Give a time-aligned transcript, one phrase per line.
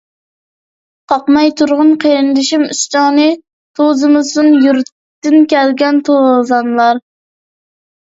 [1.11, 3.25] قاقماي تۇرغىن قېرىندىشىم ئۈستۈڭنى،
[3.79, 7.03] توزۇمىسۇن يۇرتتىن كەلگەن توزانلار.